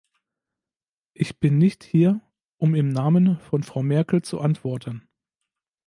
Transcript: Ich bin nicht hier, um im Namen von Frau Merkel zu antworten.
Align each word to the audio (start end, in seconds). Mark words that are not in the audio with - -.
Ich 1.13 1.39
bin 1.39 1.59
nicht 1.59 1.83
hier, 1.83 2.21
um 2.57 2.73
im 2.73 2.89
Namen 2.89 3.37
von 3.39 3.61
Frau 3.61 3.83
Merkel 3.83 4.23
zu 4.23 4.39
antworten. 4.41 5.07